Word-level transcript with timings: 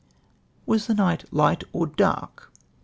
"M''as 0.67 0.87
the 0.87 0.95
night 0.95 1.31
light 1.31 1.63
or 1.73 1.85
dark 1.85 2.51